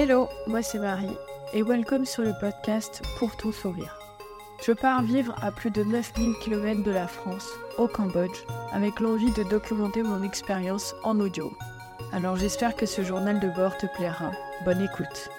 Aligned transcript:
Hello, 0.00 0.28
moi 0.46 0.62
c'est 0.62 0.78
Marie 0.78 1.16
et 1.52 1.60
welcome 1.60 2.04
sur 2.04 2.22
le 2.22 2.32
podcast 2.38 3.02
Pour 3.18 3.36
ton 3.36 3.50
sourire. 3.50 3.98
Je 4.64 4.70
pars 4.70 5.02
vivre 5.02 5.34
à 5.42 5.50
plus 5.50 5.72
de 5.72 5.82
9000 5.82 6.36
km 6.40 6.84
de 6.84 6.92
la 6.92 7.08
France, 7.08 7.48
au 7.78 7.88
Cambodge, 7.88 8.44
avec 8.70 9.00
l'envie 9.00 9.32
de 9.32 9.42
documenter 9.42 10.04
mon 10.04 10.22
expérience 10.22 10.94
en 11.02 11.18
audio. 11.18 11.52
Alors 12.12 12.36
j'espère 12.36 12.76
que 12.76 12.86
ce 12.86 13.02
journal 13.02 13.40
de 13.40 13.48
bord 13.48 13.76
te 13.76 13.86
plaira. 13.96 14.30
Bonne 14.64 14.82
écoute. 14.82 15.30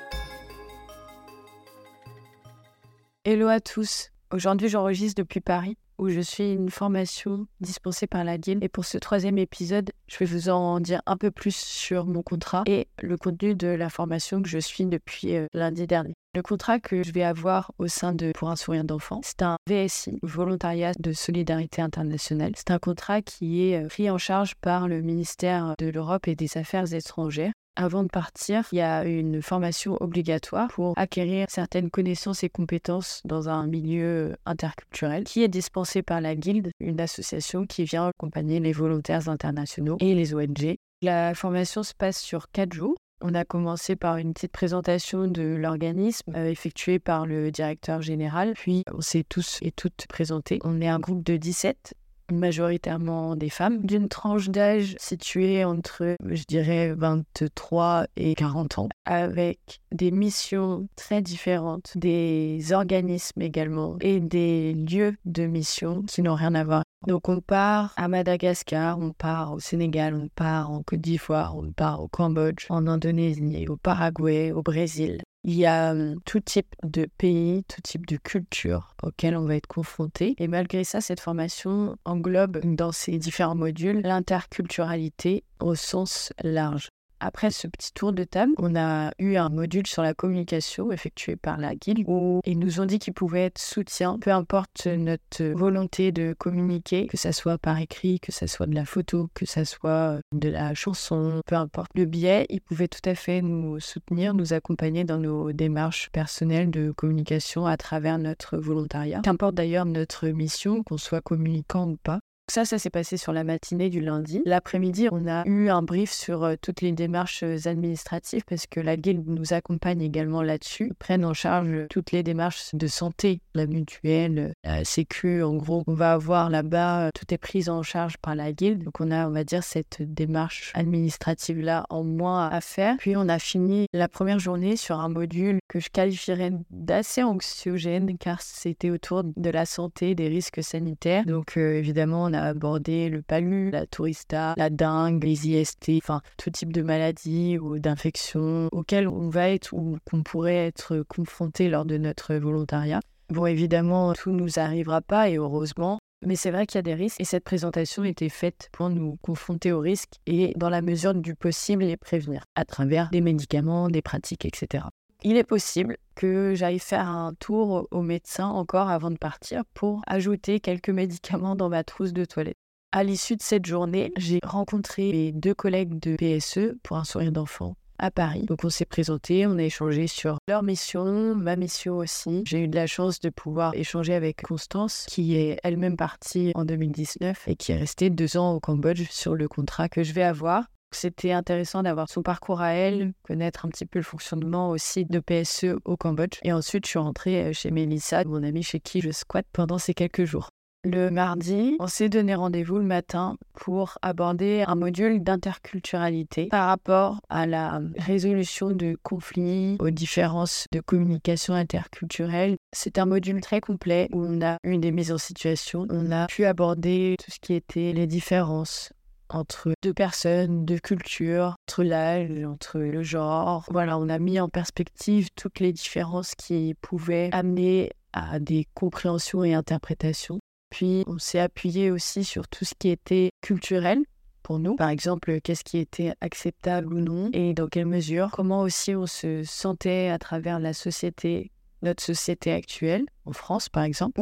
Hello 3.23 3.47
à 3.47 3.61
tous. 3.61 4.11
Aujourd'hui 4.29 4.67
j'enregistre 4.67 5.21
depuis 5.21 5.39
Paris 5.39 5.77
où 5.99 6.09
je 6.09 6.21
suis 6.21 6.53
une 6.53 6.71
formation 6.71 7.45
dispensée 7.59 8.07
par 8.07 8.23
la 8.23 8.37
Guilde. 8.37 8.63
Et 8.63 8.69
pour 8.69 8.85
ce 8.85 8.97
troisième 8.97 9.37
épisode, 9.37 9.91
je 10.07 10.17
vais 10.17 10.25
vous 10.25 10.49
en 10.49 10.79
dire 10.79 11.01
un 11.05 11.17
peu 11.17 11.29
plus 11.29 11.55
sur 11.55 12.05
mon 12.05 12.23
contrat 12.23 12.63
et 12.65 12.87
le 13.01 13.17
contenu 13.17 13.53
de 13.53 13.67
la 13.67 13.89
formation 13.89 14.41
que 14.41 14.49
je 14.49 14.59
suis 14.59 14.85
depuis 14.85 15.35
euh, 15.35 15.45
lundi 15.53 15.85
dernier. 15.85 16.13
Le 16.35 16.41
contrat 16.41 16.79
que 16.79 17.03
je 17.03 17.11
vais 17.11 17.23
avoir 17.23 17.71
au 17.79 17.87
sein 17.87 18.13
de 18.13 18.31
Pour 18.33 18.49
un 18.49 18.55
sourire 18.55 18.83
d'enfant, 18.83 19.19
c'est 19.23 19.41
un 19.41 19.57
VSI, 19.67 20.19
Volontariat 20.21 20.93
de 20.99 21.11
Solidarité 21.11 21.81
Internationale. 21.81 22.53
C'est 22.55 22.71
un 22.71 22.79
contrat 22.79 23.21
qui 23.21 23.67
est 23.67 23.83
euh, 23.83 23.87
pris 23.87 24.09
en 24.09 24.17
charge 24.17 24.55
par 24.55 24.87
le 24.87 25.01
ministère 25.01 25.73
de 25.79 25.87
l'Europe 25.87 26.27
et 26.27 26.35
des 26.35 26.57
Affaires 26.57 26.93
étrangères 26.93 27.51
avant 27.79 28.03
de 28.03 28.09
partir, 28.09 28.65
il 28.73 28.79
y 28.79 28.81
a 28.81 29.05
une 29.05 29.41
formation 29.41 29.95
obligatoire 30.01 30.67
pour 30.67 30.93
acquérir 30.97 31.47
certaines 31.49 31.89
connaissances 31.89 32.43
et 32.43 32.49
compétences 32.49 33.21
dans 33.23 33.47
un 33.47 33.67
milieu 33.67 34.35
interculturel 34.45 35.23
qui 35.23 35.43
est 35.43 35.47
dispensée 35.47 36.01
par 36.01 36.19
la 36.19 36.35
Guilde, 36.35 36.71
une 36.81 36.99
association 36.99 37.65
qui 37.65 37.85
vient 37.85 38.07
accompagner 38.07 38.59
les 38.59 38.73
volontaires 38.73 39.29
internationaux 39.29 39.95
et 40.01 40.13
les 40.13 40.33
ONG. 40.33 40.75
La 41.01 41.33
formation 41.33 41.81
se 41.81 41.93
passe 41.93 42.19
sur 42.19 42.51
quatre 42.51 42.73
jours. 42.73 42.97
On 43.21 43.33
a 43.33 43.45
commencé 43.45 43.95
par 43.95 44.17
une 44.17 44.33
petite 44.33 44.51
présentation 44.51 45.27
de 45.27 45.43
l'organisme 45.43 46.33
euh, 46.35 46.49
effectuée 46.49 46.99
par 46.99 47.25
le 47.25 47.49
directeur 47.49 48.01
général, 48.01 48.53
puis 48.55 48.83
on 48.93 49.01
s'est 49.01 49.25
tous 49.27 49.59
et 49.61 49.71
toutes 49.71 50.05
présentés. 50.07 50.59
On 50.63 50.81
est 50.81 50.87
un 50.87 50.99
groupe 50.99 51.23
de 51.23 51.37
17 51.37 51.93
majoritairement 52.31 53.35
des 53.35 53.49
femmes, 53.49 53.85
d'une 53.85 54.09
tranche 54.09 54.49
d'âge 54.49 54.95
située 54.99 55.63
entre, 55.65 56.15
je 56.25 56.43
dirais, 56.47 56.93
23 56.93 58.05
et 58.15 58.35
40 58.35 58.79
ans, 58.79 58.89
avec 59.05 59.79
des 59.91 60.11
missions 60.11 60.87
très 60.95 61.21
différentes, 61.21 61.93
des 61.95 62.71
organismes 62.71 63.41
également 63.41 63.97
et 64.01 64.19
des 64.19 64.73
lieux 64.73 65.15
de 65.25 65.45
mission 65.45 66.03
qui 66.03 66.21
n'ont 66.21 66.35
rien 66.35 66.55
à 66.55 66.63
voir. 66.63 66.83
Donc 67.07 67.29
on 67.29 67.39
part 67.39 67.93
à 67.95 68.09
Madagascar, 68.09 68.99
on 68.99 69.11
part 69.11 69.53
au 69.53 69.59
Sénégal, 69.59 70.13
on 70.15 70.27
part 70.27 70.69
en 70.69 70.83
Côte 70.83 70.99
d'Ivoire, 70.99 71.55
on 71.55 71.71
part 71.71 72.03
au 72.03 72.09
Cambodge, 72.09 72.65
en 72.69 72.87
Indonésie, 72.87 73.67
au 73.69 73.77
Paraguay, 73.77 74.51
au 74.51 74.61
Brésil, 74.61 75.21
il 75.43 75.53
y 75.53 75.65
a 75.65 75.95
tout 76.25 76.39
type 76.39 76.75
de 76.83 77.07
pays, 77.17 77.63
tout 77.63 77.81
type 77.81 78.05
de 78.05 78.17
culture 78.17 78.95
auquel 79.03 79.37
on 79.37 79.45
va 79.45 79.55
être 79.55 79.67
confronté. 79.67 80.35
Et 80.37 80.47
malgré 80.47 80.83
ça, 80.83 81.01
cette 81.01 81.19
formation 81.19 81.95
englobe 82.05 82.59
dans 82.63 82.91
ses 82.91 83.17
différents 83.17 83.55
modules 83.55 84.01
l'interculturalité 84.01 85.43
au 85.59 85.75
sens 85.75 86.33
large. 86.43 86.89
Après 87.19 87.51
ce 87.51 87.67
petit 87.67 87.93
tour 87.93 88.13
de 88.13 88.23
table, 88.23 88.53
on 88.57 88.75
a 88.75 89.11
eu 89.19 89.35
un 89.35 89.49
module 89.49 89.87
sur 89.87 90.01
la 90.01 90.13
communication 90.13 90.91
effectué 90.91 91.35
par 91.35 91.57
la 91.57 91.75
guilde 91.75 92.05
où 92.07 92.41
ils 92.45 92.57
nous 92.57 92.79
ont 92.79 92.85
dit 92.85 92.99
qu'ils 92.99 93.13
pouvaient 93.13 93.45
être 93.45 93.59
soutien, 93.59 94.17
peu 94.19 94.31
importe 94.31 94.87
notre 94.87 95.43
volonté 95.43 96.11
de 96.11 96.33
communiquer, 96.37 97.07
que 97.07 97.17
ça 97.17 97.31
soit 97.31 97.57
par 97.57 97.79
écrit, 97.79 98.19
que 98.19 98.31
ça 98.31 98.47
soit 98.47 98.67
de 98.67 98.75
la 98.75 98.85
photo, 98.85 99.29
que 99.33 99.45
ça 99.45 99.65
soit 99.65 100.19
de 100.31 100.49
la 100.49 100.73
chanson, 100.73 101.41
peu 101.45 101.55
importe 101.55 101.91
le 101.95 102.05
biais, 102.05 102.45
ils 102.49 102.61
pouvaient 102.61 102.87
tout 102.87 103.07
à 103.07 103.15
fait 103.15 103.41
nous 103.41 103.79
soutenir, 103.79 104.33
nous 104.33 104.53
accompagner 104.53 105.03
dans 105.03 105.19
nos 105.19 105.51
démarches 105.51 106.09
personnelles 106.11 106.71
de 106.71 106.91
communication 106.91 107.65
à 107.65 107.77
travers 107.77 108.17
notre 108.17 108.57
volontariat. 108.57 109.21
Qu'importe 109.23 109.55
d'ailleurs 109.55 109.85
notre 109.85 110.27
mission, 110.29 110.83
qu'on 110.83 110.97
soit 110.97 111.21
communicant 111.21 111.89
ou 111.89 111.97
pas. 111.97 112.19
Ça, 112.49 112.65
ça 112.65 112.79
s'est 112.79 112.89
passé 112.89 113.15
sur 113.15 113.31
la 113.31 113.43
matinée 113.43 113.91
du 113.91 114.01
lundi. 114.01 114.41
L'après-midi, 114.43 115.07
on 115.11 115.27
a 115.27 115.45
eu 115.45 115.69
un 115.69 115.83
brief 115.83 116.11
sur 116.11 116.43
euh, 116.43 116.55
toutes 116.59 116.81
les 116.81 116.91
démarches 116.91 117.43
euh, 117.43 117.57
administratives 117.65 118.41
parce 118.43 118.65
que 118.65 118.79
la 118.79 118.97
guilde 118.97 119.27
nous 119.27 119.53
accompagne 119.53 120.01
également 120.01 120.41
là-dessus, 120.41 120.91
prennent 120.97 121.25
en 121.25 121.35
charge 121.35 121.85
toutes 121.91 122.11
les 122.11 122.23
démarches 122.23 122.73
de 122.73 122.87
santé, 122.87 123.41
la 123.53 123.67
mutuelle, 123.67 124.53
la 124.63 124.83
sécu. 124.83 125.43
En 125.43 125.53
gros, 125.57 125.83
on 125.85 125.93
va 125.93 126.13
avoir 126.13 126.49
là-bas, 126.49 127.05
euh, 127.05 127.09
tout 127.13 127.31
est 127.31 127.37
pris 127.37 127.69
en 127.69 127.83
charge 127.83 128.17
par 128.17 128.33
la 128.33 128.51
guilde. 128.51 128.83
Donc 128.83 128.99
on 128.99 129.11
a, 129.11 129.27
on 129.27 129.31
va 129.31 129.43
dire, 129.43 129.63
cette 129.63 130.01
démarche 130.01 130.71
administrative-là 130.73 131.85
en 131.91 132.03
moins 132.03 132.47
à 132.47 132.61
faire. 132.61 132.95
Puis 132.97 133.15
on 133.15 133.29
a 133.29 133.37
fini 133.37 133.85
la 133.93 134.07
première 134.07 134.39
journée 134.39 134.75
sur 134.75 134.99
un 134.99 135.09
module 135.09 135.59
que 135.67 135.79
je 135.79 135.89
qualifierais 135.89 136.51
d'assez 136.71 137.21
anxiogène 137.21 138.17
car 138.17 138.41
c'était 138.41 138.89
autour 138.89 139.23
de 139.23 139.49
la 139.51 139.67
santé, 139.67 140.15
des 140.15 140.29
risques 140.29 140.63
sanitaires. 140.63 141.25
Donc 141.27 141.57
évidemment, 141.57 142.23
on 142.23 142.33
a 142.33 142.38
aborder 142.43 143.09
le 143.09 143.21
palu, 143.21 143.71
la 143.71 143.85
tourista, 143.85 144.53
la 144.57 144.69
dengue, 144.69 145.23
les 145.23 145.47
IST, 145.47 145.91
enfin 145.97 146.21
tout 146.37 146.49
type 146.49 146.73
de 146.73 146.81
maladies 146.81 147.57
ou 147.57 147.79
d'infections 147.79 148.69
auxquelles 148.71 149.07
on 149.07 149.29
va 149.29 149.49
être 149.49 149.73
ou 149.73 149.97
qu'on 150.09 150.23
pourrait 150.23 150.67
être 150.67 151.03
confronté 151.07 151.69
lors 151.69 151.85
de 151.85 151.97
notre 151.97 152.35
volontariat. 152.35 152.99
Bon, 153.29 153.45
évidemment, 153.45 154.13
tout 154.13 154.31
nous 154.31 154.57
arrivera 154.57 155.01
pas 155.01 155.29
et 155.29 155.37
heureusement, 155.37 155.99
mais 156.25 156.35
c'est 156.35 156.51
vrai 156.51 156.65
qu'il 156.65 156.77
y 156.77 156.79
a 156.79 156.83
des 156.83 156.95
risques 156.95 157.21
et 157.21 157.25
cette 157.25 157.43
présentation 157.43 158.03
était 158.03 158.29
faite 158.29 158.69
pour 158.71 158.89
nous 158.89 159.17
confronter 159.21 159.71
aux 159.71 159.79
risques 159.79 160.15
et 160.25 160.53
dans 160.55 160.69
la 160.69 160.81
mesure 160.81 161.13
du 161.13 161.35
possible 161.35 161.83
les 161.83 161.97
prévenir 161.97 162.43
à 162.55 162.65
travers 162.65 163.09
des 163.11 163.21
médicaments, 163.21 163.87
des 163.87 164.01
pratiques, 164.01 164.45
etc 164.45 164.85
il 165.23 165.37
est 165.37 165.43
possible 165.43 165.97
que 166.15 166.53
j'aille 166.55 166.79
faire 166.79 167.07
un 167.07 167.33
tour 167.33 167.87
au 167.91 168.01
médecin 168.01 168.47
encore 168.47 168.89
avant 168.89 169.11
de 169.11 169.17
partir 169.17 169.63
pour 169.73 170.01
ajouter 170.07 170.59
quelques 170.59 170.89
médicaments 170.89 171.55
dans 171.55 171.69
ma 171.69 171.83
trousse 171.83 172.13
de 172.13 172.25
toilette. 172.25 172.55
À 172.91 173.03
l'issue 173.03 173.35
de 173.35 173.41
cette 173.41 173.65
journée, 173.65 174.11
j'ai 174.17 174.39
rencontré 174.43 175.11
mes 175.11 175.31
deux 175.31 175.53
collègues 175.53 175.99
de 175.99 176.15
PSE 176.15 176.75
pour 176.83 176.97
un 176.97 177.03
sourire 177.03 177.31
d'enfant 177.31 177.75
à 177.99 178.11
Paris. 178.11 178.45
Donc 178.47 178.63
on 178.63 178.69
s'est 178.69 178.85
présenté, 178.85 179.45
on 179.45 179.57
a 179.57 179.63
échangé 179.63 180.07
sur 180.07 180.37
leur 180.47 180.63
mission, 180.63 181.35
ma 181.35 181.55
mission 181.55 181.97
aussi. 181.97 182.43
J'ai 182.47 182.63
eu 182.63 182.67
de 182.67 182.75
la 182.75 182.87
chance 182.87 183.19
de 183.19 183.29
pouvoir 183.29 183.75
échanger 183.75 184.13
avec 184.13 184.41
Constance, 184.41 185.05
qui 185.07 185.35
est 185.35 185.59
elle-même 185.63 185.97
partie 185.97 186.51
en 186.55 186.65
2019 186.65 187.47
et 187.47 187.55
qui 187.55 187.73
est 187.73 187.77
restée 187.77 188.09
deux 188.09 188.37
ans 188.37 188.53
au 188.53 188.59
Cambodge 188.59 189.07
sur 189.09 189.35
le 189.35 189.47
contrat 189.47 189.89
que 189.89 190.01
je 190.01 190.13
vais 190.13 190.23
avoir. 190.23 190.65
C'était 190.91 191.31
intéressant 191.31 191.83
d'avoir 191.83 192.09
son 192.09 192.21
parcours 192.21 192.61
à 192.61 192.71
elle, 192.71 193.13
connaître 193.23 193.65
un 193.65 193.69
petit 193.69 193.85
peu 193.85 193.99
le 193.99 194.03
fonctionnement 194.03 194.69
aussi 194.69 195.05
de 195.05 195.19
PSE 195.19 195.75
au 195.85 195.97
Cambodge. 195.97 196.39
Et 196.43 196.53
ensuite, 196.53 196.85
je 196.85 196.89
suis 196.89 196.99
rentrée 196.99 197.45
euh, 197.45 197.53
chez 197.53 197.71
Mélissa, 197.71 198.23
mon 198.25 198.43
amie 198.43 198.63
chez 198.63 198.79
qui 198.79 199.01
je 199.01 199.11
squatte 199.11 199.47
pendant 199.51 199.77
ces 199.77 199.93
quelques 199.93 200.25
jours. 200.25 200.49
Le 200.85 201.09
mardi, 201.09 201.75
on 201.81 201.87
s'est 201.87 202.07
donné 202.07 202.35
rendez-vous 202.35 202.77
le 202.77 202.85
matin 202.85 203.35
pour 203.53 203.97
aborder 204.01 204.63
un 204.65 204.75
module 204.75 205.21
d'interculturalité 205.21 206.45
par 206.45 206.67
rapport 206.67 207.19
à 207.27 207.45
la 207.45 207.81
résolution 207.97 208.71
de 208.71 208.97
conflits, 209.03 209.75
aux 209.81 209.89
différences 209.89 210.67
de 210.71 210.79
communication 210.79 211.53
interculturelle. 211.53 212.55
C'est 212.71 212.97
un 212.97 213.05
module 213.05 213.41
très 213.41 213.59
complet 213.59 214.07
où 214.13 214.23
on 214.23 214.41
a 214.41 214.55
eu 214.63 214.77
des 214.77 214.93
mises 214.93 215.11
en 215.11 215.17
situation, 215.17 215.85
on 215.89 216.13
a 216.13 216.27
pu 216.27 216.45
aborder 216.45 217.17
tout 217.21 217.29
ce 217.29 217.39
qui 217.41 217.55
était 217.55 217.91
les 217.91 218.07
différences 218.07 218.93
entre 219.29 219.73
deux 219.81 219.93
personnes, 219.93 220.65
deux 220.65 220.79
cultures, 220.79 221.55
entre 221.67 221.83
l'âge, 221.83 222.43
entre 222.45 222.79
le 222.79 223.03
genre. 223.03 223.65
Voilà, 223.71 223.97
on 223.97 224.09
a 224.09 224.19
mis 224.19 224.39
en 224.39 224.49
perspective 224.49 225.29
toutes 225.35 225.59
les 225.59 225.73
différences 225.73 226.35
qui 226.35 226.75
pouvaient 226.81 227.29
amener 227.31 227.91
à 228.13 228.39
des 228.39 228.67
compréhensions 228.73 229.43
et 229.43 229.53
interprétations. 229.53 230.39
Puis 230.69 231.03
on 231.07 231.17
s'est 231.17 231.39
appuyé 231.39 231.91
aussi 231.91 232.23
sur 232.23 232.47
tout 232.47 232.65
ce 232.65 232.73
qui 232.77 232.89
était 232.89 233.31
culturel 233.41 234.03
pour 234.43 234.59
nous. 234.59 234.75
Par 234.75 234.89
exemple, 234.89 235.39
qu'est-ce 235.41 235.63
qui 235.63 235.77
était 235.77 236.13
acceptable 236.21 236.93
ou 236.93 236.99
non 236.99 237.29
et 237.33 237.53
dans 237.53 237.67
quelle 237.67 237.85
mesure. 237.85 238.31
Comment 238.31 238.61
aussi 238.61 238.95
on 238.95 239.05
se 239.05 239.43
sentait 239.43 240.09
à 240.09 240.19
travers 240.19 240.59
la 240.59 240.73
société, 240.73 241.51
notre 241.81 242.03
société 242.03 242.51
actuelle, 242.51 243.05
en 243.25 243.33
France 243.33 243.69
par 243.69 243.83
exemple, 243.83 244.21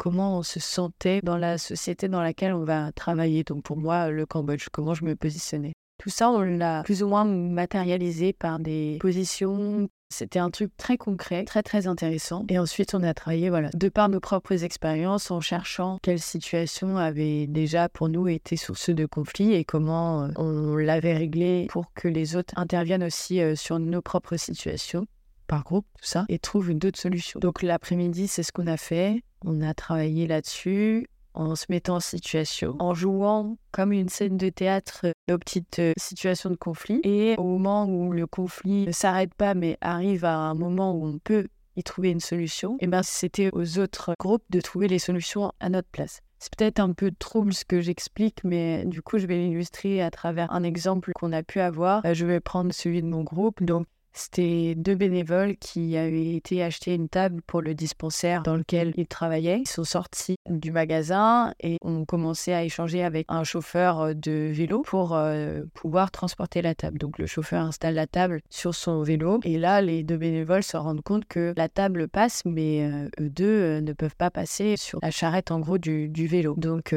comment 0.00 0.38
on 0.38 0.42
se 0.42 0.60
sentait 0.60 1.20
dans 1.22 1.36
la 1.36 1.58
société 1.58 2.08
dans 2.08 2.22
laquelle 2.22 2.54
on 2.54 2.64
va 2.64 2.90
travailler. 2.92 3.44
Donc 3.44 3.62
pour 3.62 3.76
moi, 3.76 4.10
le 4.10 4.24
Cambodge, 4.24 4.68
comment 4.72 4.94
je 4.94 5.04
me 5.04 5.14
positionnais. 5.14 5.74
Tout 5.98 6.08
ça, 6.08 6.30
on 6.30 6.40
l'a 6.40 6.82
plus 6.84 7.02
ou 7.02 7.08
moins 7.08 7.26
matérialisé 7.26 8.32
par 8.32 8.58
des 8.58 8.96
positions. 8.98 9.90
C'était 10.08 10.38
un 10.38 10.50
truc 10.50 10.74
très 10.78 10.96
concret, 10.96 11.44
très 11.44 11.62
très 11.62 11.86
intéressant. 11.86 12.46
Et 12.48 12.58
ensuite, 12.58 12.94
on 12.94 13.02
a 13.02 13.12
travaillé, 13.12 13.50
voilà, 13.50 13.68
de 13.74 13.88
par 13.90 14.08
nos 14.08 14.20
propres 14.20 14.64
expériences, 14.64 15.30
en 15.30 15.42
cherchant 15.42 15.98
quelle 16.02 16.18
situation 16.18 16.96
avait 16.96 17.46
déjà 17.46 17.90
pour 17.90 18.08
nous 18.08 18.26
été 18.26 18.56
source 18.56 18.88
de 18.88 19.04
conflit 19.04 19.52
et 19.52 19.66
comment 19.66 20.24
euh, 20.24 20.28
on 20.36 20.76
l'avait 20.76 21.14
réglé 21.14 21.66
pour 21.68 21.92
que 21.92 22.08
les 22.08 22.36
autres 22.36 22.54
interviennent 22.56 23.04
aussi 23.04 23.42
euh, 23.42 23.54
sur 23.54 23.78
nos 23.78 24.00
propres 24.00 24.38
situations 24.38 25.06
par 25.50 25.64
groupe, 25.64 25.86
tout 25.98 26.06
ça, 26.06 26.24
et 26.28 26.38
trouvent 26.38 26.72
d'autres 26.72 27.00
solutions. 27.00 27.40
Donc 27.40 27.62
l'après-midi, 27.62 28.28
c'est 28.28 28.44
ce 28.44 28.52
qu'on 28.52 28.68
a 28.68 28.76
fait. 28.76 29.24
On 29.44 29.60
a 29.62 29.74
travaillé 29.74 30.28
là-dessus. 30.28 31.08
en 31.34 31.56
se 31.56 31.66
mettant 31.68 31.96
en 31.96 32.00
situation, 32.00 32.76
en 32.78 32.94
jouant 32.94 33.56
comme 33.72 33.92
une 33.92 34.08
scène 34.08 34.36
de 34.36 34.48
théâtre 34.48 35.06
nos 35.28 35.38
petites 35.38 35.78
euh, 35.78 35.92
situations 35.96 36.50
de 36.50 36.56
conflit. 36.56 37.00
Et 37.04 37.34
au 37.38 37.44
moment 37.44 37.86
où 37.86 38.12
le 38.12 38.26
conflit 38.26 38.86
ne 38.86 38.92
s'arrête 38.92 39.34
pas, 39.34 39.54
mais 39.54 39.76
arrive 39.80 40.24
à 40.24 40.36
un 40.36 40.54
moment 40.54 40.92
où 40.92 41.06
on 41.06 41.18
peut 41.18 41.48
y 41.76 41.82
trouver 41.82 42.10
une 42.10 42.20
solution, 42.20 42.74
et 42.74 42.84
eh 42.84 42.86
ben 42.86 43.02
c'était 43.02 43.50
aux 43.52 43.78
autres 43.78 44.14
groupes 44.18 44.44
de 44.50 44.60
trouver 44.60 44.86
les 44.88 44.98
solutions 44.98 45.52
à 45.60 45.68
notre 45.68 45.88
place. 45.88 46.20
C'est 46.40 46.54
peut-être 46.56 46.80
un 46.80 46.92
peu 46.92 47.12
trouble 47.16 47.52
ce 47.52 47.64
que 47.64 47.80
j'explique, 47.80 48.42
mais 48.44 48.84
du 48.86 49.02
coup, 49.02 49.18
je 49.18 49.26
vais 49.26 49.36
l'illustrer 49.36 50.02
à 50.02 50.10
travers 50.10 50.50
un 50.52 50.62
exemple 50.62 51.12
qu'on 51.14 51.32
a 51.32 51.42
pu 51.42 51.60
avoir. 51.60 52.04
Euh, 52.06 52.14
je 52.14 52.24
vais 52.24 52.40
prendre 52.40 52.72
celui 52.72 53.02
de 53.02 53.06
mon 53.06 53.22
groupe. 53.22 53.62
Donc, 53.62 53.86
c'était 54.12 54.74
deux 54.76 54.94
bénévoles 54.94 55.56
qui 55.56 55.96
avaient 55.96 56.34
été 56.34 56.62
acheter 56.62 56.94
une 56.94 57.08
table 57.08 57.42
pour 57.46 57.62
le 57.62 57.74
dispensaire 57.74 58.42
dans 58.42 58.56
lequel 58.56 58.92
ils 58.96 59.06
travaillaient. 59.06 59.60
Ils 59.60 59.68
sont 59.68 59.84
sortis 59.84 60.36
du 60.48 60.72
magasin 60.72 61.54
et 61.60 61.76
ont 61.82 62.04
commencé 62.04 62.52
à 62.52 62.64
échanger 62.64 63.04
avec 63.04 63.26
un 63.28 63.44
chauffeur 63.44 64.00
euh, 64.00 64.14
de 64.14 64.50
vélo 64.52 64.82
pour 64.82 65.14
euh, 65.14 65.62
pouvoir 65.74 66.10
transporter 66.10 66.62
la 66.62 66.74
table. 66.74 66.98
Donc 66.98 67.18
le 67.18 67.26
chauffeur 67.26 67.62
installe 67.62 67.94
la 67.94 68.06
table 68.06 68.40
sur 68.50 68.74
son 68.74 69.02
vélo 69.02 69.40
et 69.44 69.58
là 69.58 69.80
les 69.80 70.02
deux 70.02 70.16
bénévoles 70.16 70.62
se 70.62 70.76
rendent 70.76 71.02
compte 71.02 71.24
que 71.26 71.54
la 71.56 71.68
table 71.68 72.08
passe 72.08 72.42
mais 72.44 72.84
euh, 72.84 73.08
eux 73.20 73.30
deux 73.30 73.80
ne 73.80 73.92
peuvent 73.92 74.16
pas 74.16 74.30
passer 74.30 74.76
sur 74.76 74.98
la 75.02 75.10
charrette 75.10 75.50
en 75.50 75.60
gros 75.60 75.78
du, 75.78 76.08
du 76.08 76.26
vélo. 76.26 76.54
Donc 76.56 76.94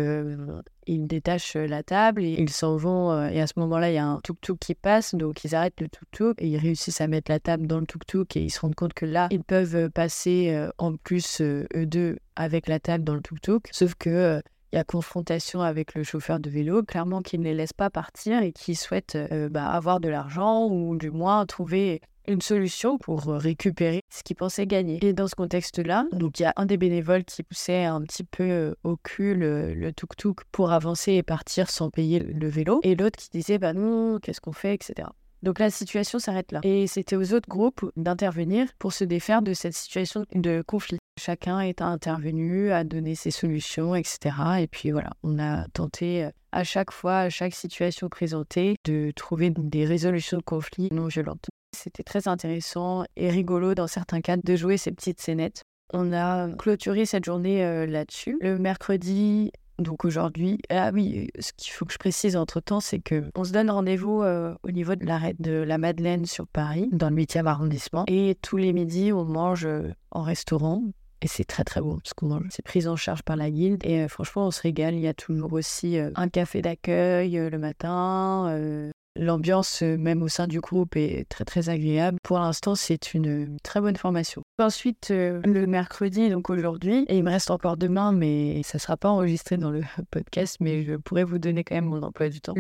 ils 0.88 1.08
détachent 1.08 1.56
la 1.56 1.84
table 1.84 2.24
et 2.24 2.36
ils 2.38 2.50
s'en 2.50 2.78
vont. 2.78 3.28
Et 3.28 3.42
à 3.42 3.48
ce 3.48 3.54
moment-là, 3.58 3.92
il 3.92 3.96
y 3.96 3.98
a 3.98 4.06
un 4.06 4.20
tuk-tuk 4.20 4.58
qui 4.60 4.76
passe, 4.76 5.16
donc 5.16 5.44
ils 5.44 5.56
arrêtent 5.56 5.82
le 5.82 5.88
tuk-tuk 5.88 6.36
et 6.40 6.48
ils 6.48 6.58
réussissent 6.58 7.02
à 7.02 7.08
mettre 7.08 7.32
la 7.32 7.40
table 7.40 7.68
dans 7.68 7.80
le 7.80 7.86
tuk-tuk 7.86 8.36
et 8.36 8.42
ils 8.42 8.50
se 8.50 8.60
rendent 8.60 8.76
compte 8.76 8.94
que 8.94 9.06
là, 9.06 9.28
ils 9.32 9.44
peuvent 9.44 9.90
passer 9.90 10.68
en 10.78 10.96
plus 10.96 11.42
eux 11.42 11.68
deux 11.74 12.18
avec 12.36 12.68
la 12.68 12.80
table 12.80 13.04
dans 13.04 13.16
le 13.16 13.22
tuk-tuk. 13.22 13.68
Sauf 13.72 13.96
que 13.96 14.42
il 14.72 14.78
y 14.78 14.80
a 14.80 14.84
confrontation 14.84 15.62
avec 15.62 15.94
le 15.94 16.04
chauffeur 16.04 16.40
de 16.40 16.50
vélo, 16.50 16.82
clairement 16.82 17.22
qu'il 17.22 17.42
ne 17.42 17.46
les 17.46 17.54
laisse 17.54 17.74
pas 17.74 17.92
partir 17.92 18.42
et 18.42 18.52
qui 18.52 18.74
souhaite 18.74 19.16
bah, 19.52 19.68
avoir 19.68 20.00
de 20.00 20.10
l'argent 20.10 20.68
ou 20.68 20.98
du 20.98 21.12
moins 21.12 21.46
trouver 21.46 22.02
une 22.28 22.42
solution 22.42 22.98
pour 22.98 23.24
récupérer 23.26 24.02
ce 24.10 24.24
qu'il 24.24 24.36
pensait 24.36 24.68
gagner. 24.68 25.00
Et 25.06 25.14
dans 25.14 25.28
ce 25.28 25.36
contexte-là, 25.36 26.06
donc 26.12 26.40
il 26.40 26.44
y 26.44 26.46
a 26.46 26.54
un 26.56 26.66
des 26.66 26.78
bénévoles 26.78 27.24
qui 27.24 27.44
poussait 27.44 27.86
un 27.86 28.02
petit 28.02 28.24
peu 28.24 28.76
au 28.84 28.98
cul 28.98 29.36
le, 29.36 29.92
tuk-tuk 29.92 30.44
pour 30.52 30.72
avancer 30.72 31.14
et 31.14 31.24
partir 31.24 31.70
sans 31.70 31.90
payer 31.90 32.20
le 32.20 32.48
vélo, 32.48 32.80
et 32.84 32.96
l'autre 32.96 33.18
qui 33.18 33.30
disait 33.30 33.58
bah 33.58 33.74
non, 33.74 34.20
qu'est-ce 34.20 34.42
qu'on 34.42 34.54
fait, 34.54 34.74
etc. 34.74 35.08
Donc 35.44 35.60
la 35.60 35.70
situation 35.70 36.20
s'arrête 36.20 36.54
là. 36.54 36.62
Et 36.64 36.88
c'était 36.88 37.18
aux 37.18 37.34
autres 37.34 37.50
groupes 37.50 37.92
d'intervenir 37.98 38.70
pour 38.80 38.94
se 38.94 39.04
défaire 39.04 39.42
de 39.42 39.54
cette 39.54 39.74
situation 39.74 40.26
de 40.34 40.64
conflit. 40.66 41.00
Chacun 41.20 41.60
est 41.60 41.82
intervenu, 41.82 42.72
a 42.72 42.86
donné 42.86 43.14
ses 43.14 43.30
solutions, 43.30 43.94
etc. 43.94 44.36
Et 44.60 44.68
puis 44.68 44.92
voilà, 44.92 45.12
on 45.22 45.38
a 45.40 45.68
tenté 45.74 46.30
à 46.54 46.64
chaque 46.64 46.92
fois, 46.92 47.20
à 47.20 47.30
chaque 47.30 47.54
situation 47.54 48.08
présentée, 48.08 48.76
de 48.86 49.12
trouver 49.12 49.50
des 49.50 49.86
résolutions 49.86 50.38
de 50.38 50.44
conflits 50.44 50.88
non 50.92 51.08
violentes. 51.08 51.50
C'était 51.76 52.04
très 52.04 52.28
intéressant 52.28 53.04
et 53.16 53.30
rigolo 53.30 53.74
dans 53.74 53.88
certains 53.88 54.22
cas 54.22 54.38
de 54.38 54.56
jouer 54.56 54.78
ces 54.78 54.92
petites 54.92 55.20
scénettes. 55.20 55.64
On 55.92 56.14
a 56.14 56.50
clôturé 56.56 57.06
cette 57.06 57.26
journée 57.26 57.64
euh, 57.64 57.86
là-dessus. 57.86 58.38
Le 58.42 58.58
mercredi, 58.58 59.52
donc 59.80 60.06
aujourd'hui, 60.06 60.60
ah 60.70 60.92
oui, 60.94 61.30
ce 61.40 61.52
qu'il 61.56 61.72
faut 61.74 61.86
que 61.86 61.94
je 61.94 61.98
précise 61.98 62.36
entre 62.36 62.60
temps, 62.62 62.80
c'est 62.80 63.00
que 63.00 63.26
on 63.36 63.44
se 63.44 63.52
donne 63.52 63.70
rendez-vous 63.70 64.22
euh, 64.22 64.56
au 64.64 64.72
niveau 64.72 64.96
de 64.96 65.06
l'arrêt 65.06 65.36
de 65.38 65.52
la 65.52 65.78
Madeleine 65.78 66.26
sur 66.26 66.48
Paris, 66.48 66.90
dans 66.92 67.10
le 67.10 67.16
8e 67.16 67.46
arrondissement. 67.46 68.06
Et 68.08 68.38
tous 68.42 68.58
les 68.58 68.74
midis, 68.74 69.12
on 69.12 69.26
mange 69.26 69.66
euh, 69.66 69.92
en 70.12 70.24
restaurant. 70.24 70.84
Et 71.22 71.28
c'est 71.28 71.46
très 71.46 71.64
très 71.64 71.80
bon 71.80 72.00
ce 72.04 72.14
qu'on 72.14 72.28
mange. 72.28 72.48
C'est 72.50 72.66
pris 72.66 72.88
en 72.88 72.96
charge 72.98 73.22
par 73.24 73.38
la 73.38 73.50
guilde. 73.50 73.86
Et 73.86 74.08
franchement, 74.10 74.48
on 74.48 74.52
se 74.52 74.62
régale. 74.62 74.94
Il 74.96 75.00
y 75.00 75.08
a 75.08 75.14
toujours 75.14 75.54
aussi 75.54 75.98
un 75.98 76.28
café 76.28 76.62
d'accueil 76.62 77.38
le 77.38 77.58
matin, 77.58 78.92
L'ambiance, 79.16 79.84
euh, 79.84 79.96
même 79.96 80.24
au 80.24 80.28
sein 80.28 80.48
du 80.48 80.60
groupe, 80.60 80.96
est 80.96 81.30
très 81.30 81.46
très 81.46 81.70
agréable. 81.70 82.18
Pour 82.24 82.40
l'instant, 82.40 82.74
c'est 82.74 83.14
une 83.14 83.60
très 83.62 83.80
bonne 83.80 83.96
formation. 83.96 84.42
Ensuite, 84.58 85.12
euh, 85.12 85.40
le 85.44 85.68
mercredi, 85.68 86.30
donc 86.30 86.50
aujourd'hui, 86.50 87.06
et 87.08 87.18
il 87.18 87.24
me 87.24 87.30
reste 87.30 87.52
encore 87.52 87.78
demain, 87.78 88.12
mais 88.12 88.62
ça 88.64 88.78
ne 88.78 88.80
sera 88.80 88.98
pas 88.98 89.10
enregistré 89.10 89.58
dans 89.58 89.70
le 89.70 89.82
podcast, 90.12 90.58
mais 90.60 90.84
je 90.84 90.96
pourrais 90.96 91.24
vous 91.24 91.38
donner 91.38 91.64
quand 91.64 91.76
même 91.76 91.86
mon 91.86 92.02
emploi 92.02 92.30
du 92.30 92.42
temps. 92.42 92.54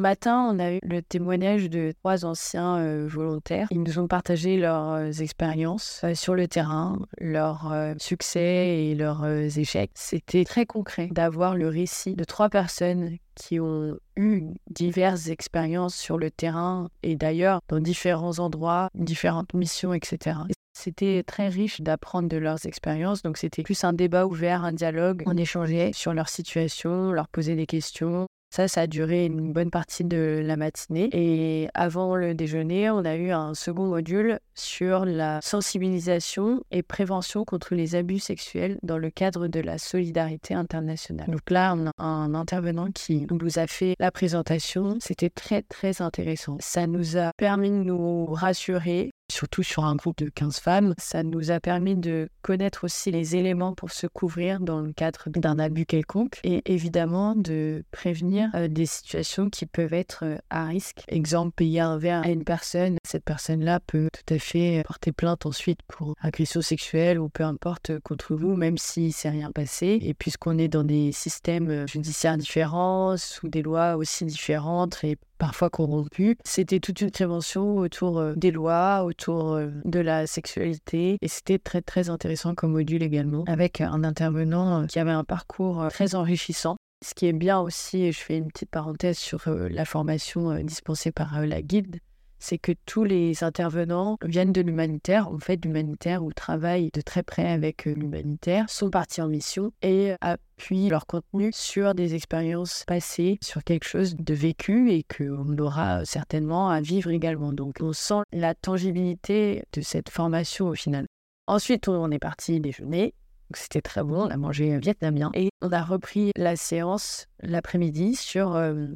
Matin, 0.00 0.48
on 0.50 0.58
a 0.58 0.72
eu 0.72 0.78
le 0.82 1.02
témoignage 1.02 1.68
de 1.70 1.92
trois 2.00 2.24
anciens 2.24 2.78
euh, 2.78 3.06
volontaires. 3.08 3.68
Ils 3.70 3.82
nous 3.82 3.98
ont 3.98 4.08
partagé 4.08 4.56
leurs 4.56 5.20
expériences 5.20 6.04
sur 6.14 6.34
le 6.34 6.48
terrain, 6.48 6.98
leurs 7.18 7.74
succès 7.98 8.84
et 8.84 8.94
leurs 8.94 9.24
échecs. 9.26 9.92
C'était 9.94 10.44
très 10.44 10.66
concret 10.66 11.08
d'avoir 11.10 11.56
le 11.56 11.68
récit 11.68 12.14
de 12.14 12.24
trois 12.24 12.48
personnes 12.48 13.16
qui 13.34 13.60
ont 13.60 13.96
eu 14.16 14.44
diverses 14.70 15.28
expériences 15.28 15.94
sur 15.94 16.18
le 16.18 16.30
terrain 16.30 16.88
et 17.02 17.16
d'ailleurs 17.16 17.60
dans 17.68 17.80
différents 17.80 18.38
endroits, 18.38 18.90
différentes 18.94 19.54
missions, 19.54 19.94
etc. 19.94 20.38
C'était 20.74 21.22
très 21.22 21.48
riche 21.48 21.80
d'apprendre 21.80 22.28
de 22.28 22.38
leurs 22.38 22.66
expériences, 22.66 23.22
donc 23.22 23.36
c'était 23.36 23.62
plus 23.62 23.84
un 23.84 23.92
débat 23.92 24.26
ouvert, 24.26 24.64
un 24.64 24.72
dialogue. 24.72 25.22
On 25.26 25.36
échangeait 25.36 25.92
sur 25.92 26.14
leur 26.14 26.28
situation, 26.28 27.12
leur 27.12 27.28
posait 27.28 27.56
des 27.56 27.66
questions, 27.66 28.26
ça, 28.52 28.68
ça 28.68 28.82
a 28.82 28.86
duré 28.86 29.24
une 29.24 29.52
bonne 29.52 29.70
partie 29.70 30.04
de 30.04 30.42
la 30.44 30.56
matinée. 30.56 31.08
Et 31.12 31.68
avant 31.72 32.14
le 32.16 32.34
déjeuner, 32.34 32.90
on 32.90 33.02
a 33.04 33.16
eu 33.16 33.30
un 33.30 33.54
second 33.54 33.86
module 33.86 34.38
sur 34.54 35.06
la 35.06 35.40
sensibilisation 35.40 36.62
et 36.70 36.82
prévention 36.82 37.46
contre 37.46 37.74
les 37.74 37.94
abus 37.94 38.18
sexuels 38.18 38.78
dans 38.82 38.98
le 38.98 39.08
cadre 39.08 39.48
de 39.48 39.60
la 39.60 39.78
solidarité 39.78 40.52
internationale. 40.52 41.30
Donc 41.30 41.50
là, 41.50 41.74
on 41.74 41.86
a 41.86 41.92
un 42.04 42.34
intervenant 42.34 42.90
qui 42.92 43.26
nous 43.30 43.58
a 43.58 43.66
fait 43.66 43.94
la 43.98 44.10
présentation. 44.10 44.98
C'était 45.00 45.30
très, 45.30 45.62
très 45.62 46.02
intéressant. 46.02 46.58
Ça 46.60 46.86
nous 46.86 47.16
a 47.16 47.30
permis 47.38 47.70
de 47.70 47.82
nous 47.82 48.26
rassurer 48.26 49.12
surtout 49.32 49.62
sur 49.62 49.84
un 49.84 49.96
groupe 49.96 50.18
de 50.18 50.28
15 50.28 50.60
femmes. 50.60 50.94
Ça 50.98 51.22
nous 51.22 51.50
a 51.50 51.58
permis 51.58 51.96
de 51.96 52.28
connaître 52.42 52.84
aussi 52.84 53.10
les 53.10 53.36
éléments 53.36 53.74
pour 53.74 53.90
se 53.90 54.06
couvrir 54.06 54.60
dans 54.60 54.80
le 54.80 54.92
cadre 54.92 55.24
d'un 55.28 55.58
abus 55.58 55.86
quelconque 55.86 56.38
et 56.44 56.62
évidemment 56.72 57.34
de 57.34 57.84
prévenir 57.90 58.50
euh, 58.54 58.68
des 58.68 58.86
situations 58.86 59.50
qui 59.50 59.66
peuvent 59.66 59.94
être 59.94 60.24
euh, 60.24 60.36
à 60.50 60.66
risque. 60.66 61.02
Exemple, 61.08 61.52
payer 61.56 61.80
un 61.80 61.98
verre 61.98 62.22
à 62.22 62.28
une 62.28 62.44
personne, 62.44 62.96
cette 63.04 63.24
personne-là 63.24 63.80
peut 63.80 64.08
tout 64.12 64.34
à 64.34 64.38
fait 64.38 64.82
porter 64.86 65.12
plainte 65.12 65.46
ensuite 65.46 65.80
pour 65.88 66.14
agression 66.20 66.60
sexuelle 66.60 67.18
ou 67.18 67.28
peu 67.28 67.44
importe 67.44 67.90
euh, 67.90 68.00
contre 68.00 68.34
vous, 68.34 68.56
même 68.56 68.78
si 68.78 69.12
c'est 69.12 69.30
rien 69.30 69.50
passé. 69.50 69.98
Et 70.02 70.14
puisqu'on 70.14 70.58
est 70.58 70.68
dans 70.68 70.84
des 70.84 71.12
systèmes 71.12 71.88
judiciaires 71.88 72.36
différents, 72.36 73.16
sous 73.16 73.48
des 73.48 73.62
lois 73.62 73.96
aussi 73.96 74.24
différentes 74.24 75.02
et 75.04 75.16
parfois 75.42 75.70
corrompus. 75.70 76.36
C'était 76.44 76.78
toute 76.78 77.00
une 77.00 77.10
prévention 77.10 77.76
autour 77.78 78.20
euh, 78.20 78.32
des 78.36 78.52
lois, 78.52 79.02
autour 79.02 79.54
euh, 79.54 79.70
de 79.84 79.98
la 79.98 80.28
sexualité. 80.28 81.18
Et 81.20 81.26
c'était 81.26 81.58
très, 81.58 81.82
très 81.82 82.10
intéressant 82.10 82.54
comme 82.54 82.70
module 82.70 83.02
également, 83.02 83.42
avec 83.48 83.80
un 83.80 84.04
intervenant 84.04 84.82
euh, 84.82 84.86
qui 84.86 85.00
avait 85.00 85.10
un 85.10 85.24
parcours 85.24 85.88
très 85.90 86.14
enrichissant. 86.14 86.76
Ce 87.04 87.12
qui 87.14 87.26
est 87.26 87.32
bien 87.32 87.58
aussi, 87.58 88.04
et 88.04 88.12
je 88.12 88.20
fais 88.20 88.36
une 88.36 88.46
petite 88.46 88.70
parenthèse 88.70 89.18
sur 89.18 89.42
la 89.48 89.84
formation 89.84 90.62
dispensée 90.62 91.10
par 91.10 91.44
la 91.44 91.60
guide, 91.60 91.98
c'est 92.42 92.58
que 92.58 92.72
tous 92.86 93.04
les 93.04 93.44
intervenants 93.44 94.18
viennent 94.24 94.52
de 94.52 94.60
l'humanitaire, 94.60 95.30
ont 95.30 95.38
fait 95.38 95.64
l'humanitaire 95.64 96.24
ou 96.24 96.32
travaillent 96.32 96.90
de 96.92 97.00
très 97.00 97.22
près 97.22 97.48
avec 97.48 97.86
euh, 97.86 97.94
l'humanitaire, 97.94 98.68
sont 98.68 98.90
partis 98.90 99.22
en 99.22 99.28
mission 99.28 99.72
et 99.80 100.14
appuient 100.20 100.88
leur 100.88 101.06
contenu 101.06 101.50
sur 101.54 101.94
des 101.94 102.16
expériences 102.16 102.82
passées, 102.84 103.38
sur 103.40 103.62
quelque 103.62 103.84
chose 103.84 104.16
de 104.16 104.34
vécu 104.34 104.90
et 104.90 105.04
qu'on 105.04 105.56
aura 105.56 106.04
certainement 106.04 106.68
à 106.68 106.80
vivre 106.80 107.10
également. 107.10 107.52
Donc 107.52 107.76
on 107.80 107.92
sent 107.92 108.22
la 108.32 108.56
tangibilité 108.56 109.62
de 109.72 109.80
cette 109.80 110.10
formation 110.10 110.66
au 110.66 110.74
final. 110.74 111.06
Ensuite, 111.46 111.86
on 111.86 112.10
est 112.10 112.18
parti 112.18 112.58
déjeuner. 112.58 113.14
C'était 113.54 113.82
très 113.82 114.02
bon, 114.02 114.26
on 114.26 114.30
a 114.30 114.36
mangé 114.36 114.78
vietnamien 114.78 115.30
et 115.34 115.50
on 115.60 115.70
a 115.70 115.82
repris 115.82 116.32
la 116.36 116.56
séance 116.56 117.26
l'après-midi 117.40 118.16
sur 118.16 118.56
euh, 118.56 118.86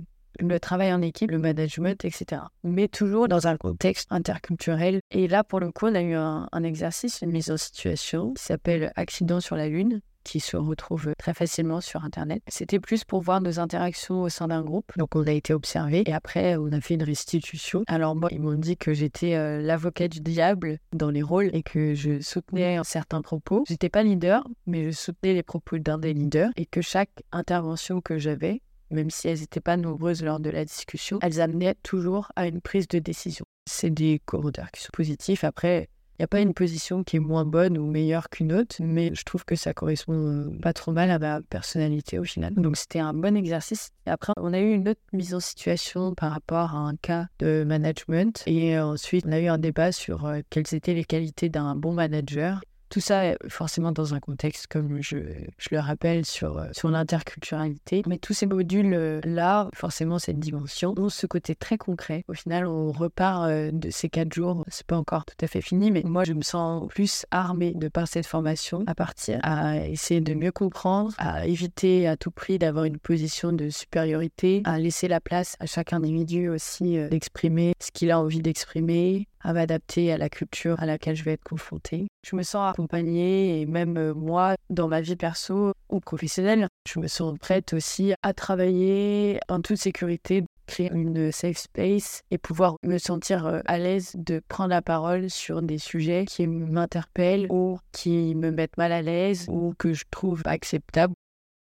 le 0.40 0.60
travail 0.60 0.92
en 0.92 1.02
équipe, 1.02 1.30
le 1.30 1.38
management, 1.38 2.04
etc. 2.04 2.42
Mais 2.64 2.88
toujours 2.88 3.28
dans 3.28 3.46
un 3.46 3.56
contexte 3.56 4.06
interculturel. 4.10 5.00
Et 5.10 5.28
là, 5.28 5.44
pour 5.44 5.60
le 5.60 5.70
coup, 5.70 5.86
on 5.86 5.94
a 5.94 6.02
eu 6.02 6.14
un, 6.14 6.62
exercice, 6.62 7.20
une 7.22 7.32
mise 7.32 7.50
en 7.50 7.56
situation 7.56 8.34
qui 8.34 8.42
s'appelle 8.42 8.92
Accident 8.96 9.40
sur 9.40 9.56
la 9.56 9.68
Lune 9.68 10.00
qui 10.24 10.40
se 10.40 10.56
retrouve 10.56 11.14
très 11.18 11.34
facilement 11.34 11.80
sur 11.80 12.02
Internet. 12.02 12.42
C'était 12.48 12.80
plus 12.80 13.04
pour 13.04 13.20
voir 13.20 13.40
nos 13.40 13.60
interactions 13.60 14.22
au 14.22 14.28
sein 14.28 14.48
d'un 14.48 14.62
groupe. 14.62 14.90
Donc, 14.96 15.14
on 15.14 15.24
a 15.24 15.30
été 15.30 15.54
observé 15.54 16.02
et 16.04 16.12
après, 16.12 16.56
on 16.56 16.72
a 16.72 16.80
fait 16.80 16.94
une 16.94 17.04
restitution. 17.04 17.84
Alors, 17.86 18.16
moi, 18.16 18.28
ils 18.32 18.40
m'ont 18.40 18.54
dit 18.54 18.76
que 18.76 18.92
j'étais 18.92 19.36
euh, 19.36 19.62
l'avocat 19.62 20.08
du 20.08 20.20
diable 20.20 20.80
dans 20.92 21.10
les 21.10 21.22
rôles 21.22 21.50
et 21.52 21.62
que 21.62 21.94
je 21.94 22.20
soutenais 22.20 22.80
certains 22.82 23.22
propos. 23.22 23.62
J'étais 23.68 23.88
pas 23.88 24.02
leader, 24.02 24.44
mais 24.66 24.90
je 24.90 24.90
soutenais 24.90 25.32
les 25.32 25.44
propos 25.44 25.78
d'un 25.78 25.98
des 25.98 26.12
leaders 26.12 26.50
et 26.56 26.66
que 26.66 26.80
chaque 26.80 27.22
intervention 27.30 28.00
que 28.00 28.18
j'avais, 28.18 28.62
même 28.90 29.10
si 29.10 29.28
elles 29.28 29.40
n'étaient 29.40 29.60
pas 29.60 29.76
nombreuses 29.76 30.22
lors 30.22 30.40
de 30.40 30.50
la 30.50 30.64
discussion, 30.64 31.18
elles 31.22 31.40
amenaient 31.40 31.74
toujours 31.82 32.30
à 32.36 32.46
une 32.46 32.60
prise 32.60 32.88
de 32.88 32.98
décision. 32.98 33.44
C'est 33.68 33.90
des 33.90 34.20
commentaires 34.24 34.70
qui 34.70 34.82
sont 34.82 34.90
positifs. 34.92 35.44
Après, 35.44 35.88
Il 36.18 36.22
n'y 36.22 36.24
a 36.24 36.28
pas 36.28 36.40
une 36.40 36.54
position 36.54 37.04
qui 37.04 37.16
est 37.16 37.20
moins 37.20 37.44
bonne 37.44 37.76
ou 37.76 37.84
meilleure 37.90 38.30
qu'une 38.30 38.50
autre, 38.54 38.76
mais 38.80 39.10
je 39.14 39.22
trouve 39.22 39.44
que 39.44 39.54
ça 39.54 39.74
correspond 39.74 40.14
euh, 40.14 40.58
pas 40.62 40.72
trop 40.72 40.90
mal 40.90 41.10
à 41.10 41.18
ma 41.18 41.42
personnalité 41.42 42.18
au 42.18 42.24
final. 42.24 42.54
Donc 42.54 42.78
c'était 42.78 43.00
un 43.00 43.12
bon 43.12 43.36
exercice. 43.36 43.90
Après, 44.06 44.32
on 44.40 44.54
a 44.54 44.58
eu 44.58 44.72
une 44.72 44.88
autre 44.88 45.00
mise 45.12 45.34
en 45.34 45.40
situation 45.40 46.14
par 46.14 46.32
rapport 46.32 46.74
à 46.74 46.78
un 46.78 46.96
cas 46.96 47.26
de 47.38 47.64
management. 47.66 48.42
Et 48.46 48.78
ensuite, 48.78 49.26
on 49.26 49.32
a 49.32 49.40
eu 49.40 49.48
un 49.48 49.58
débat 49.58 49.92
sur 49.92 50.24
euh, 50.24 50.40
quelles 50.48 50.72
étaient 50.72 50.94
les 50.94 51.04
qualités 51.04 51.50
d'un 51.50 51.76
bon 51.76 51.92
manager. 51.92 52.62
Tout 52.88 53.00
ça, 53.00 53.34
forcément, 53.48 53.92
dans 53.92 54.14
un 54.14 54.20
contexte, 54.20 54.66
comme 54.68 55.02
je, 55.02 55.16
le 55.16 55.78
rappelle, 55.78 56.24
sur, 56.24 56.58
euh, 56.58 56.66
sur 56.72 56.88
l'interculturalité. 56.88 58.02
Mais 58.06 58.18
tous 58.18 58.32
ces 58.32 58.46
modules-là, 58.46 59.68
forcément, 59.74 60.18
cette 60.18 60.38
dimension, 60.38 60.94
ont 60.96 61.08
ce 61.08 61.26
côté 61.26 61.54
très 61.54 61.78
concret. 61.78 62.24
Au 62.28 62.34
final, 62.34 62.66
on 62.66 62.92
repart 62.92 63.48
euh, 63.48 63.70
de 63.72 63.90
ces 63.90 64.08
quatre 64.08 64.32
jours. 64.32 64.64
C'est 64.68 64.86
pas 64.86 64.96
encore 64.96 65.24
tout 65.24 65.36
à 65.42 65.46
fait 65.46 65.60
fini, 65.60 65.90
mais 65.90 66.02
moi, 66.04 66.24
je 66.24 66.32
me 66.32 66.42
sens 66.42 66.86
plus 66.88 67.26
armée 67.30 67.72
de 67.74 67.88
par 67.88 68.06
cette 68.06 68.26
formation 68.26 68.84
à 68.86 68.94
partir, 68.94 69.40
à 69.42 69.86
essayer 69.86 70.20
de 70.20 70.34
mieux 70.34 70.52
comprendre, 70.52 71.12
à 71.18 71.46
éviter 71.46 72.06
à 72.06 72.16
tout 72.16 72.30
prix 72.30 72.58
d'avoir 72.58 72.84
une 72.84 72.98
position 72.98 73.52
de 73.52 73.68
supériorité, 73.68 74.62
à 74.64 74.78
laisser 74.78 75.08
la 75.08 75.20
place 75.20 75.56
à 75.60 75.66
chaque 75.66 75.92
individu 75.92 76.48
aussi 76.48 76.98
euh, 76.98 77.08
d'exprimer 77.08 77.74
ce 77.80 77.90
qu'il 77.90 78.10
a 78.10 78.20
envie 78.20 78.42
d'exprimer, 78.42 79.26
à 79.40 79.52
m'adapter 79.52 80.12
à 80.12 80.18
la 80.18 80.28
culture 80.28 80.80
à 80.80 80.86
laquelle 80.86 81.16
je 81.16 81.24
vais 81.24 81.32
être 81.32 81.44
confrontée. 81.44 82.06
Je 82.24 82.36
me 82.36 82.42
sens 82.42 82.70
accompagnée 82.70 83.60
et 83.60 83.66
même 83.66 83.96
euh, 83.96 84.14
moi, 84.14 84.56
dans 84.70 84.88
ma 84.88 85.00
vie 85.00 85.16
perso 85.16 85.72
ou 85.88 86.00
professionnelle, 86.00 86.68
je 86.88 86.98
me 86.98 87.06
sens 87.06 87.38
prête 87.38 87.72
aussi 87.72 88.14
à 88.22 88.32
travailler 88.32 89.38
en 89.48 89.60
toute 89.60 89.76
sécurité, 89.76 90.44
créer 90.66 90.90
une 90.92 91.30
safe 91.30 91.58
space 91.58 92.22
et 92.30 92.38
pouvoir 92.38 92.76
me 92.82 92.98
sentir 92.98 93.46
euh, 93.46 93.60
à 93.66 93.78
l'aise 93.78 94.12
de 94.16 94.40
prendre 94.48 94.70
la 94.70 94.82
parole 94.82 95.30
sur 95.30 95.62
des 95.62 95.78
sujets 95.78 96.24
qui 96.26 96.46
m'interpellent 96.46 97.46
ou 97.50 97.78
qui 97.92 98.34
me 98.34 98.50
mettent 98.50 98.76
mal 98.76 98.92
à 98.92 99.02
l'aise 99.02 99.46
ou 99.48 99.74
que 99.78 99.92
je 99.92 100.04
trouve 100.10 100.42
acceptables. 100.44 101.14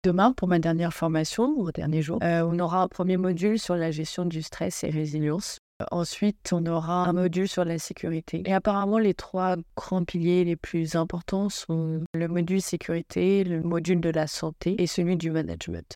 Demain, 0.06 0.34
pour 0.34 0.48
ma 0.48 0.60
dernière 0.60 0.94
formation, 0.94 1.58
au 1.58 1.72
dernier 1.72 2.04
jour, 2.04 2.20
euh, 2.22 2.48
on 2.48 2.60
aura 2.60 2.84
un 2.84 2.88
premier 2.88 3.18
module 3.18 3.58
sur 3.58 3.76
la 3.76 3.90
gestion 3.90 4.24
du 4.26 4.44
stress 4.44 4.84
et 4.84 4.92
résilience. 4.92 5.58
Ensuite, 5.91 6.53
on 6.53 6.65
aura 6.65 7.05
un 7.05 7.13
module 7.13 7.50
sur 7.50 7.65
la 7.65 7.77
sécurité. 7.79 8.44
Et 8.46 8.53
apparemment, 8.53 8.98
les 8.98 9.13
trois 9.13 9.58
grands 9.75 10.05
piliers 10.05 10.46
les 10.46 10.55
plus 10.55 10.96
importants 10.96 11.50
sont 11.50 12.01
le 12.13 12.27
module 12.27 12.62
sécurité, 12.62 13.44
le 13.44 13.62
module 13.62 14.00
de 14.00 14.10
la 14.10 14.27
santé 14.27 14.82
et 14.82 14.88
celui 14.88 15.17
du 15.17 15.32
management. 15.32 15.96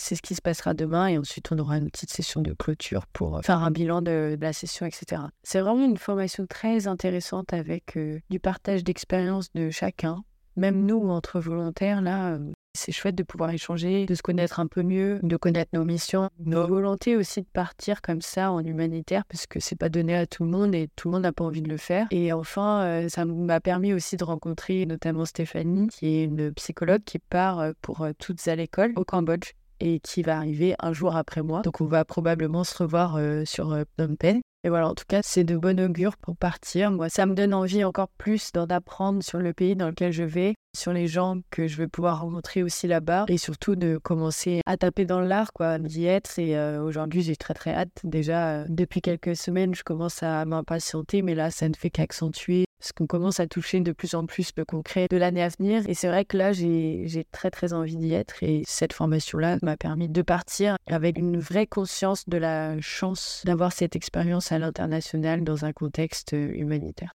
C'est 0.00 0.16
ce 0.16 0.22
qui 0.22 0.34
se 0.34 0.42
passera 0.42 0.74
demain 0.74 1.06
et 1.06 1.18
ensuite 1.18 1.52
on 1.52 1.58
aura 1.58 1.76
une 1.76 1.90
petite 1.90 2.10
session 2.10 2.40
de 2.40 2.52
clôture 2.54 3.06
pour 3.06 3.40
faire 3.44 3.58
un 3.58 3.70
bilan 3.70 4.02
de, 4.02 4.36
la 4.40 4.52
session, 4.52 4.86
etc. 4.86 5.22
C'est 5.44 5.60
vraiment 5.60 5.84
une 5.84 5.98
formation 5.98 6.46
très 6.46 6.88
intéressante 6.88 7.52
avec 7.52 7.96
euh, 7.96 8.18
du 8.28 8.40
partage 8.40 8.82
d'expérience 8.82 9.52
de 9.52 9.70
chacun. 9.70 10.24
Même 10.56 10.84
nous, 10.84 11.08
entre 11.08 11.38
volontaires, 11.38 12.02
là, 12.02 12.32
euh, 12.32 12.52
c'est 12.74 12.92
chouette 12.92 13.14
de 13.14 13.22
pouvoir 13.22 13.50
échanger, 13.50 14.06
de 14.06 14.14
se 14.14 14.22
connaître 14.22 14.60
un 14.60 14.66
peu 14.66 14.82
mieux, 14.82 15.20
de 15.22 15.36
connaître 15.36 15.70
nos 15.74 15.84
missions, 15.84 16.30
nos 16.38 16.66
volontés 16.66 17.16
aussi 17.16 17.42
de 17.42 17.46
partir 17.52 18.02
comme 18.02 18.20
ça 18.20 18.50
en 18.50 18.60
humanitaire 18.60 19.24
parce 19.26 19.46
que 19.46 19.60
c'est 19.60 19.76
pas 19.76 19.88
donné 19.88 20.16
à 20.16 20.26
tout 20.26 20.44
le 20.44 20.50
monde 20.50 20.74
et 20.74 20.88
tout 20.96 21.08
le 21.08 21.12
monde 21.12 21.22
n'a 21.22 21.32
pas 21.32 21.44
envie 21.44 21.62
de 21.62 21.68
le 21.68 21.76
faire. 21.76 22.06
Et 22.10 22.32
enfin, 22.32 22.82
euh, 22.82 23.08
ça 23.08 23.24
m'a 23.24 23.60
permis 23.60 23.92
aussi 23.92 24.16
de 24.16 24.24
rencontrer 24.24 24.86
notamment 24.86 25.24
Stéphanie, 25.24 25.88
qui 25.88 26.06
est 26.06 26.24
une 26.24 26.52
psychologue 26.52 27.02
qui 27.04 27.18
part 27.18 27.60
euh, 27.60 27.72
pour 27.82 28.02
euh, 28.02 28.12
toutes 28.18 28.46
à 28.48 28.56
l'école 28.56 28.92
au 28.96 29.04
Cambodge 29.04 29.52
et 29.80 30.00
qui 30.00 30.22
va 30.22 30.36
arriver 30.36 30.74
un 30.78 30.92
jour 30.92 31.16
après 31.16 31.42
moi. 31.42 31.62
Donc 31.62 31.80
on 31.80 31.86
va 31.86 32.04
probablement 32.04 32.64
se 32.64 32.82
revoir 32.82 33.18
sur 33.44 33.76
Phnom 33.96 34.14
Penh. 34.16 34.40
Et 34.64 34.68
voilà, 34.68 34.88
en 34.88 34.94
tout 34.94 35.04
cas, 35.08 35.20
c'est 35.24 35.42
de 35.42 35.56
bon 35.56 35.80
augure 35.80 36.16
pour 36.16 36.36
partir. 36.36 36.92
Moi, 36.92 37.08
ça 37.08 37.26
me 37.26 37.34
donne 37.34 37.52
envie 37.52 37.82
encore 37.82 38.08
plus 38.16 38.52
d'en 38.52 38.66
apprendre 38.66 39.24
sur 39.24 39.38
le 39.40 39.52
pays 39.52 39.74
dans 39.74 39.88
lequel 39.88 40.12
je 40.12 40.22
vais, 40.22 40.54
sur 40.76 40.92
les 40.92 41.06
gens 41.06 41.38
que 41.50 41.66
je 41.66 41.76
vais 41.76 41.88
pouvoir 41.88 42.20
rencontrer 42.20 42.62
aussi 42.62 42.86
là-bas, 42.86 43.26
et 43.28 43.38
surtout 43.38 43.76
de 43.76 43.98
commencer 43.98 44.60
à 44.66 44.76
taper 44.76 45.04
dans 45.04 45.20
l'art, 45.20 45.52
quoi, 45.52 45.78
d'y 45.78 46.06
être. 46.06 46.38
Et 46.38 46.56
euh, 46.56 46.82
aujourd'hui, 46.82 47.22
j'ai 47.22 47.36
très 47.36 47.54
très 47.54 47.74
hâte. 47.74 47.90
Déjà, 48.04 48.62
euh, 48.62 48.64
depuis 48.68 49.00
quelques 49.00 49.36
semaines, 49.36 49.74
je 49.74 49.82
commence 49.82 50.22
à 50.22 50.44
m'impatienter, 50.44 51.22
mais 51.22 51.34
là, 51.34 51.50
ça 51.50 51.68
ne 51.68 51.74
fait 51.74 51.90
qu'accentuer 51.90 52.64
parce 52.78 52.90
qu'on 52.92 53.06
commence 53.06 53.38
à 53.38 53.46
toucher 53.46 53.78
de 53.78 53.92
plus 53.92 54.16
en 54.16 54.26
plus 54.26 54.50
le 54.56 54.64
concret 54.64 55.06
de 55.08 55.16
l'année 55.16 55.42
à 55.44 55.48
venir. 55.50 55.88
Et 55.88 55.94
c'est 55.94 56.08
vrai 56.08 56.24
que 56.24 56.36
là, 56.36 56.52
j'ai 56.52 57.24
très 57.30 57.52
très 57.52 57.74
envie 57.74 57.96
d'y 57.96 58.12
être. 58.12 58.42
Et 58.42 58.64
cette 58.66 58.92
formation-là 58.92 59.58
m'a 59.62 59.76
permis 59.76 60.08
de 60.08 60.20
partir 60.20 60.76
avec 60.88 61.16
une 61.16 61.38
vraie 61.38 61.68
conscience 61.68 62.28
de 62.28 62.38
la 62.38 62.80
chance 62.80 63.42
d'avoir 63.44 63.72
cette 63.72 63.94
expérience 63.94 64.50
à 64.50 64.58
l'international 64.58 65.44
dans 65.44 65.64
un 65.64 65.72
contexte 65.72 66.32
euh, 66.32 66.50
humanitaire. 66.56 67.12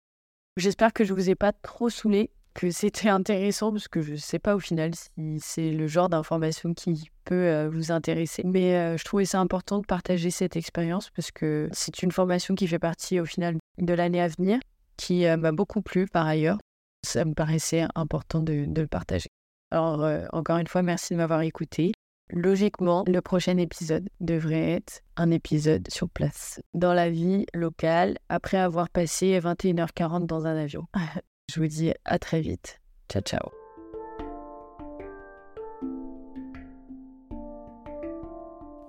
J'espère 0.55 0.93
que 0.93 1.03
je 1.03 1.13
vous 1.13 1.31
ai 1.31 1.35
pas 1.35 1.51
trop 1.51 1.89
saoulé, 1.89 2.29
que 2.55 2.71
c'était 2.71 3.09
intéressant, 3.09 3.71
parce 3.71 3.88
que 3.88 4.01
je 4.01 4.13
ne 4.13 4.17
sais 4.17 4.39
pas 4.39 4.55
au 4.55 4.59
final 4.59 4.95
si 4.95 5.39
c'est 5.39 5.71
le 5.71 5.88
genre 5.88 6.09
d'information 6.09 6.74
qui 6.74 7.12
peut 7.25 7.35
euh, 7.35 7.69
vous 7.69 7.91
intéresser. 7.91 8.43
Mais 8.45 8.75
euh, 8.75 8.97
je 8.97 9.03
trouvais 9.03 9.25
ça 9.25 9.39
important 9.39 9.79
de 9.79 9.85
partager 9.85 10.31
cette 10.31 10.55
expérience, 10.55 11.12
parce 11.12 11.31
que 11.31 11.69
c'est 11.74 12.01
une 12.01 12.12
formation 12.12 12.55
qui 12.55 12.67
fait 12.67 12.79
partie 12.79 13.19
au 13.19 13.25
final 13.25 13.57
de 13.77 13.93
l'année 13.93 14.21
à 14.21 14.29
venir 14.29 14.59
qui 14.97 15.27
euh, 15.27 15.35
m'a 15.35 15.51
beaucoup 15.51 15.81
plu 15.81 16.07
par 16.07 16.25
ailleurs. 16.25 16.57
Ça 17.05 17.25
me 17.25 17.33
paraissait 17.33 17.85
important 17.93 18.39
de, 18.39 18.65
le 18.74 18.88
partager. 18.88 19.29
Alors, 19.69 20.07
encore 20.31 20.57
une 20.57 20.67
fois, 20.67 20.81
merci 20.81 21.13
de 21.13 21.17
m'avoir 21.17 21.41
écouté. 21.41 21.91
Logiquement, 22.31 23.03
le 23.05 23.21
prochain 23.21 23.57
épisode 23.57 24.07
devrait 24.21 24.71
être 24.71 25.01
un 25.17 25.29
épisode 25.29 25.88
sur 25.91 26.09
place, 26.09 26.62
dans 26.74 26.93
la 26.93 27.12
vie 27.12 27.45
locale, 27.53 28.17
après 28.29 28.57
avoir 28.57 28.89
passé 28.89 29.39
21h40 29.39 30.25
dans 30.25 30.47
un 30.47 30.55
avion. 30.55 30.88
Je 31.54 31.60
vous 31.60 31.68
dis 31.68 31.94
à 32.06 32.20
très 32.20 32.42
vite. 32.42 32.80
Ciao, 33.10 33.22
ciao. 33.22 33.50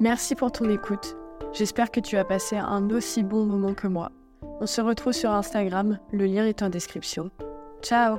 Merci 0.01 0.35
pour 0.35 0.53
ton 0.53 0.69
écoute. 0.69 1.17
J'espère 1.53 1.91
que 1.91 2.01
tu 2.01 2.17
as 2.17 2.25
passé 2.25 2.57
un 2.57 2.91
aussi 2.91 3.23
bon 3.23 3.47
moment 3.47 3.75
que 3.75 3.87
moi. 3.87 4.13
On 4.61 4.67
se 4.67 4.81
retrouve 4.81 5.13
sur 5.13 5.31
Instagram, 5.31 5.99
le 6.13 6.27
lien 6.27 6.45
est 6.47 6.63
en 6.63 6.69
description. 6.69 7.31
Ciao 7.83 8.19